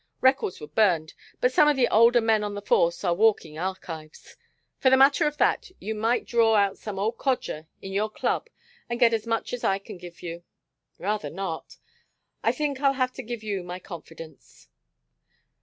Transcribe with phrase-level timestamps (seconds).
[0.19, 4.35] Records were burned, but some of the older men on the force are walking archives.
[4.79, 8.49] For the matter of that you might draw out some old codger in your club
[8.89, 10.41] and get as much as I can give you"
[10.97, 11.77] "Rather not!
[12.41, 14.69] I think I'll have to give you my confidence."